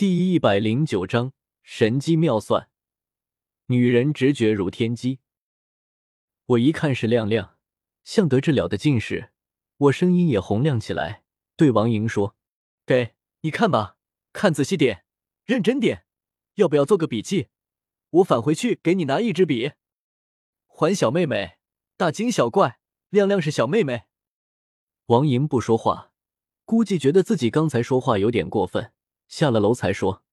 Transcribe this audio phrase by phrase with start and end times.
[0.00, 2.70] 第一百零九章神机妙算。
[3.66, 5.18] 女人直觉如天机。
[6.46, 7.58] 我一看是亮亮，
[8.02, 9.30] 像得治了的近视，
[9.76, 11.24] 我声音也洪亮起来，
[11.54, 12.34] 对王莹说
[12.86, 13.98] ：“给你看吧，
[14.32, 15.04] 看仔细点，
[15.44, 16.06] 认真点，
[16.54, 17.48] 要不要做个笔记？
[18.08, 19.72] 我返回去给你拿一支笔。”
[20.66, 21.58] 还小妹妹，
[21.98, 22.80] 大惊小怪，
[23.10, 24.04] 亮亮是小妹妹。
[25.08, 26.14] 王莹不说话，
[26.64, 28.94] 估计觉得自己刚才说话有点过分。
[29.30, 30.24] 下了楼才说：“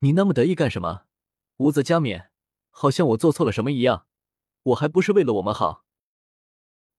[0.00, 1.06] 你那么得意干什么？
[1.56, 2.30] 无责加冕，
[2.68, 4.06] 好像我做错了什么一样。
[4.64, 5.86] 我还不是为了我们好。”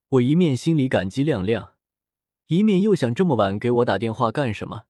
[0.09, 1.75] 我一面心里感激亮亮，
[2.47, 4.85] 一面又想这么晚给我打电话干什么？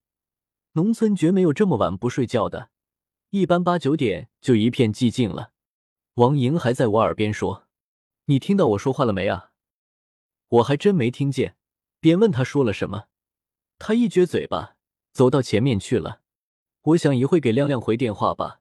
[0.72, 2.70] 农村绝没有这么晚不睡觉的，
[3.32, 5.52] 一般八九点就一片寂静了。
[6.16, 7.68] 王莹还在我耳边说
[8.26, 9.52] ：“你听到我说话了没啊？”
[10.48, 11.58] 我还真没听见，
[12.00, 13.10] 便问他说了什么。
[13.78, 14.78] 他一撅嘴巴，
[15.12, 16.23] 走到前面去了。
[16.84, 18.60] 我想一会给亮亮回电话吧，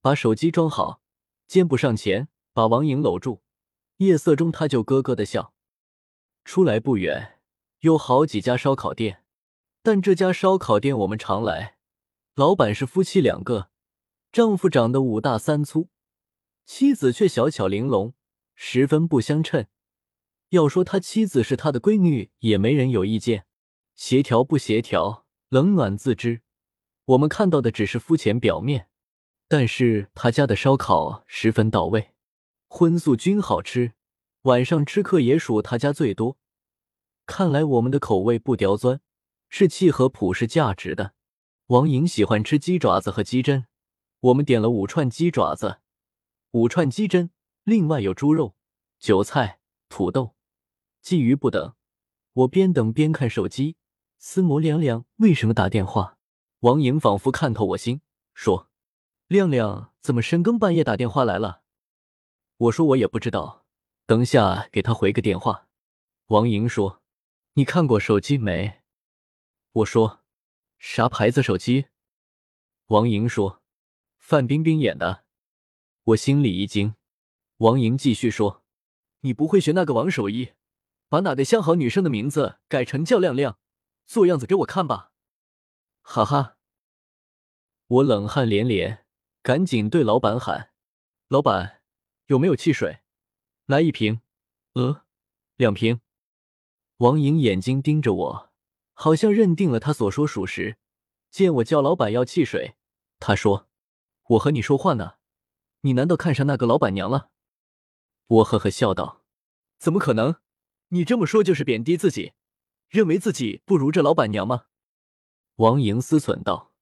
[0.00, 1.00] 把手机装好，
[1.48, 3.42] 肩步上前，把王莹搂住。
[3.96, 5.52] 夜色中，他就咯咯的笑。
[6.44, 7.40] 出来不远，
[7.80, 9.24] 有好几家烧烤店，
[9.82, 11.76] 但这家烧烤店我们常来。
[12.36, 13.70] 老板是夫妻两个，
[14.30, 15.88] 丈夫长得五大三粗，
[16.66, 18.14] 妻子却小巧玲珑，
[18.54, 19.66] 十分不相称。
[20.50, 23.46] 要说他妻子是他的闺女，也没人有意见。
[23.96, 26.42] 协调不协调，冷暖自知。
[27.06, 28.88] 我们看到的只是肤浅表面，
[29.46, 32.10] 但是他家的烧烤十分到位，
[32.66, 33.92] 荤素均好吃。
[34.42, 36.36] 晚上吃客也属他家最多。
[37.26, 39.00] 看来我们的口味不刁钻，
[39.48, 41.14] 是契合普世价值的。
[41.68, 43.66] 王莹喜欢吃鸡爪子和鸡胗，
[44.20, 45.78] 我们点了五串鸡爪子，
[46.52, 47.30] 五串鸡胗，
[47.62, 48.56] 另外有猪肉、
[48.98, 50.34] 韭菜、土豆、
[51.04, 51.74] 鲫鱼不等。
[52.32, 53.76] 我边等边看手机，
[54.18, 56.15] 思模亮亮为什么打电话。
[56.66, 58.00] 王莹仿佛看透我心，
[58.34, 58.68] 说
[59.28, 61.62] ：“亮亮怎么深更半夜打电话来了？”
[62.58, 63.64] 我说：“我也不知道，
[64.04, 65.68] 等下给他回个电话。”
[66.26, 67.00] 王莹说
[67.54, 68.80] ：“你看过手机没？”
[69.74, 70.24] 我说
[70.76, 71.86] ：“啥牌子手机？”
[72.86, 73.62] 王莹说
[74.18, 75.22] ：“范冰冰演的。”
[76.02, 76.96] 我心里一惊。
[77.58, 78.64] 王莹继续说
[79.22, 80.54] ：“你不会学那个王守义，
[81.08, 83.56] 把哪个相好女生的名字改成叫亮亮，
[84.04, 85.12] 做样子给我看吧？”
[86.02, 86.54] 哈哈。
[87.88, 89.04] 我冷汗连连，
[89.42, 90.72] 赶紧对老板喊
[91.28, 91.82] ：“老板，
[92.26, 92.98] 有没有汽水？
[93.66, 94.20] 来一瓶，
[94.72, 95.04] 呃，
[95.54, 96.00] 两瓶。”
[96.98, 98.52] 王莹眼睛盯着我，
[98.92, 100.78] 好像认定了他所说属实。
[101.30, 102.74] 见我叫老板要汽水，
[103.20, 103.68] 他说
[104.30, 105.14] ：“我和你说话呢，
[105.82, 107.30] 你难道看上那个老板娘了？”
[108.26, 109.22] 我呵呵笑道
[109.78, 110.36] ：“怎么可能？
[110.88, 112.32] 你这么说就是贬低自己，
[112.88, 114.64] 认为自己不如这老板娘吗？”
[115.56, 116.72] 王莹思忖道。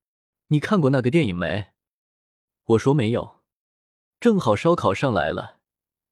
[0.49, 1.69] 你看过那个电影没？
[2.65, 3.37] 我说没有。
[4.19, 5.59] 正好烧烤上来了，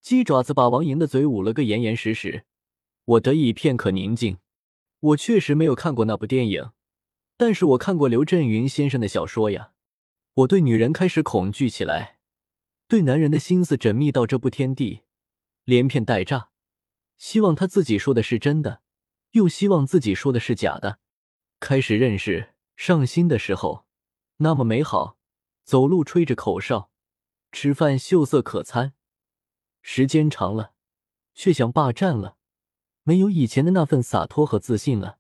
[0.02, 2.46] 鸡爪子把王莹的嘴捂了个严严实实。
[3.06, 4.40] 我得以片刻宁静。
[5.00, 6.72] 我确实没有看过那部电影，
[7.38, 9.74] 但是我看过刘震云先生的小说呀。
[10.34, 12.18] 我对女人开始恐惧起来，
[12.88, 15.02] 对男人的心思缜密到这步天地，
[15.64, 16.50] 连骗带诈，
[17.18, 18.82] 希望他自己说的是真的，
[19.32, 20.98] 又希望自己说的是假的。
[21.60, 23.86] 开始认识上心的时候。
[24.38, 25.18] 那么美好，
[25.64, 26.90] 走路吹着口哨，
[27.52, 28.94] 吃饭秀色可餐。
[29.82, 30.74] 时间长了，
[31.34, 32.38] 却想霸占了，
[33.04, 35.20] 没有以前的那份洒脱和自信了。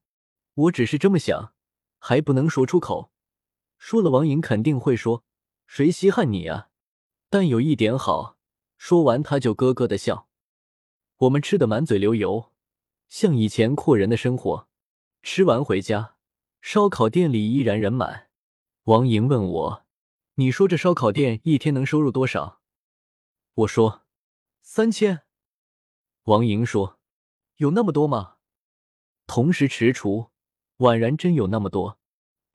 [0.56, 1.54] 我只是这么想，
[2.00, 3.12] 还不能说出口。
[3.78, 5.24] 说了，王莹肯定会说
[5.68, 6.70] ：“谁稀罕你啊？”
[7.30, 8.38] 但有一点好，
[8.78, 10.28] 说完他就咯咯的笑。
[11.18, 12.52] 我们吃的满嘴流油，
[13.10, 14.68] 像以前阔人的生活。
[15.22, 16.16] 吃完回家，
[16.62, 18.30] 烧烤店里依然人满。
[18.86, 19.86] 王莹问我
[20.36, 22.62] ：“你说这烧烤店一天能收入多少？”
[23.56, 24.04] 我说
[24.62, 25.22] ：“三千。”
[26.24, 27.00] 王莹说
[27.58, 28.36] ：“有那么多吗？”
[29.26, 30.32] 同时踟蹰，
[30.80, 31.98] 宛然真有那么多。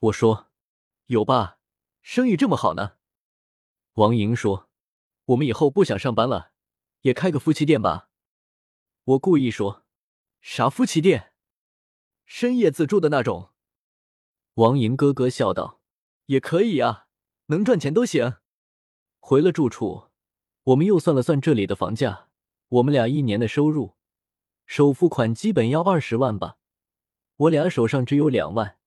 [0.00, 0.50] 我说
[1.06, 1.60] ：“有吧，
[2.02, 2.96] 生意这么好呢。”
[3.94, 4.68] 王莹说
[5.24, 6.52] ：“我们以后不想上班了，
[7.00, 8.10] 也开个夫妻店吧。”
[9.04, 9.86] 我故意说
[10.42, 11.32] ：“啥夫妻店？
[12.26, 13.50] 深夜自助的那种。”
[14.56, 15.77] 王莹咯咯笑道。
[16.28, 17.06] 也可以啊，
[17.46, 18.36] 能赚钱都行。
[19.18, 20.08] 回了住处，
[20.64, 22.28] 我们又算了算这里的房价，
[22.68, 23.96] 我们俩一年的收入，
[24.66, 26.58] 首付款基本要二十万吧。
[27.36, 28.78] 我俩手上只有两万，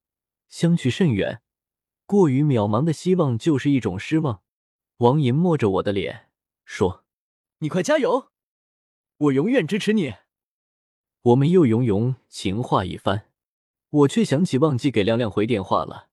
[0.49, 1.41] 相去甚远，
[2.05, 4.43] 过于渺茫的希望就是一种失望。
[4.97, 6.29] 王银摸着我的脸
[6.63, 7.03] 说
[7.57, 8.29] ：“你快加油，
[9.17, 10.13] 我永远支持你。”
[11.23, 13.31] 我们又融融情话一番，
[13.89, 16.10] 我却想起忘记给亮亮回电话了。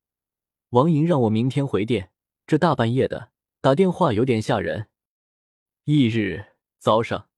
[0.70, 2.10] 王莹让我明天回电，
[2.46, 3.30] 这大半夜的
[3.62, 4.88] 打电话有点吓人。
[5.84, 6.44] 翌日
[6.78, 7.30] 早上，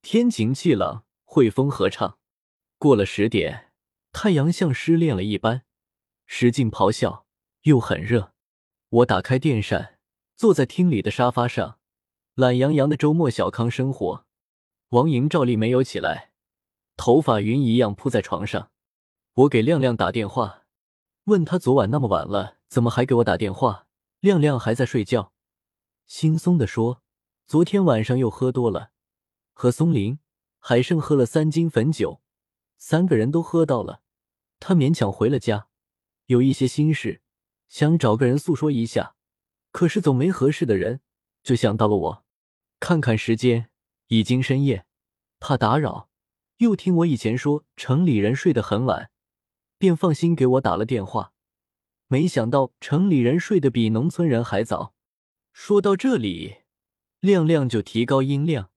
[0.00, 2.18] 天晴气朗，惠风和畅。
[2.78, 3.72] 过了十点，
[4.10, 5.64] 太阳像失恋了一般，
[6.24, 7.26] 使劲咆哮，
[7.64, 8.32] 又很热。
[8.88, 9.98] 我打开电扇，
[10.34, 11.78] 坐在厅里的沙发上，
[12.36, 14.24] 懒洋洋的周末小康生活。
[14.90, 16.30] 王莹照例没有起来，
[16.96, 18.70] 头发云一样铺在床上。
[19.34, 20.57] 我给亮亮打电话，
[21.28, 23.86] 问他昨晚那么晚了，怎么还给我打电话？
[24.20, 25.34] 亮亮还在睡觉，
[26.06, 27.02] 轻松的说
[27.46, 28.92] ：“昨天晚上又喝多了，
[29.52, 30.18] 和松林、
[30.58, 32.22] 海胜喝了三斤汾酒，
[32.78, 34.00] 三个人都喝到了。
[34.58, 35.68] 他勉强回了家，
[36.24, 37.20] 有一些心事，
[37.68, 39.14] 想找个人诉说一下，
[39.70, 41.02] 可是总没合适的人，
[41.42, 42.24] 就想到了我。
[42.80, 43.68] 看看时间。”
[44.08, 44.86] 已经深夜，
[45.38, 46.08] 怕打扰，
[46.56, 49.10] 又听我以前说城里人睡得很晚，
[49.78, 51.32] 便放心给我打了电话。
[52.08, 54.94] 没想到城里人睡得比农村人还早。
[55.52, 56.58] 说到这里，
[57.20, 58.70] 亮亮就提高音量，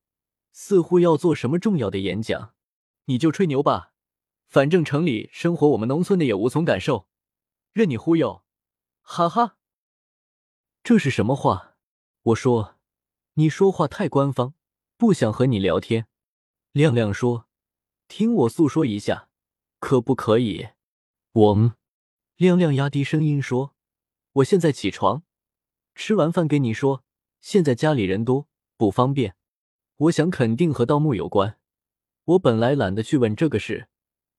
[0.51, 2.53] 似乎要做什么重要的演讲。
[3.05, 3.93] 你就吹牛吧，
[4.47, 7.07] 反正城里生活，我们农村的也无从感受，
[7.73, 8.43] 任你忽悠，
[9.01, 9.57] 哈哈。
[10.83, 11.75] 这是什么话？
[12.23, 12.79] 我说，
[13.35, 14.53] 你说话太官方。
[14.97, 16.05] 不想和你聊天，
[16.73, 17.47] 亮亮说
[18.07, 19.29] ：“听我诉说一下，
[19.79, 20.67] 可不可以？”
[21.33, 21.75] 我。
[22.35, 23.75] 亮亮压低声音说
[24.33, 25.23] ：“我现在起床，
[25.95, 27.03] 吃完饭给你说。
[27.39, 28.47] 现在家里人多，
[28.77, 29.35] 不方便。
[29.97, 31.57] 我想肯定和盗墓有关。
[32.25, 33.87] 我本来懒得去问这个事，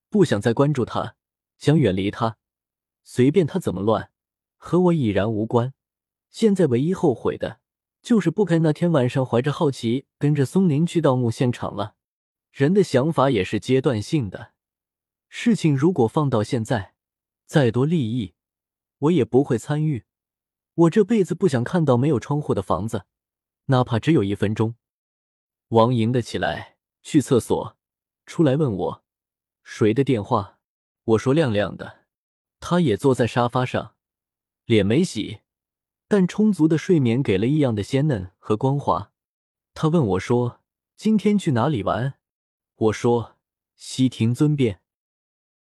[0.08, 1.16] 不想再关注他，
[1.58, 2.36] 想远离他，
[3.02, 4.10] 随便他怎么乱，
[4.56, 5.74] 和我已然无关。
[6.30, 7.60] 现在唯一后悔的。”
[8.02, 11.94] 就是不该那天晚上怀着好奇跟着松林去盗墓现场了。
[12.50, 14.51] 人的想法也是阶段性的，
[15.34, 16.94] 事情如果放到现在，
[17.46, 18.34] 再多利益，
[18.98, 20.04] 我也不会参与。
[20.74, 23.06] 我这辈子不想看到没有窗户的房子，
[23.64, 24.74] 哪怕只有一分钟。
[25.68, 27.78] 王莹的起来去厕所，
[28.26, 29.04] 出来问我
[29.62, 30.58] 谁的电话，
[31.02, 32.04] 我说亮亮的。
[32.60, 33.94] 他也坐在沙发上，
[34.66, 35.40] 脸没洗。
[36.08, 39.12] 但充足的睡眠给了异样的鲜嫩和光滑。
[39.72, 40.60] 他问我说
[40.94, 42.18] ：“今天去哪里玩？”
[42.76, 43.38] 我说
[43.74, 44.80] ：“西亭尊便。”